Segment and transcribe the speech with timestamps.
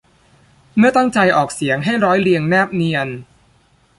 [0.77, 3.07] เมื่อตั้งใจออกเสียงให้ร้อยเรียงแนบเนียน